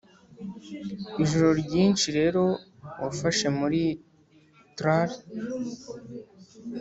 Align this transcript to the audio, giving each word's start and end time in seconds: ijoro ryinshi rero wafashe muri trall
ijoro 1.23 1.47
ryinshi 1.61 2.07
rero 2.17 2.43
wafashe 3.01 3.47
muri 3.59 3.81
trall 4.77 5.11